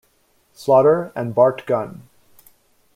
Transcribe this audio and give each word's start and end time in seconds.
Slaughter 0.53 1.11
and 1.15 1.35
Bart 1.35 1.63
Gunn. 1.67 2.09